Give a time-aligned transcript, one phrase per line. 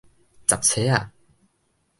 [0.47, 1.11] 雜差仔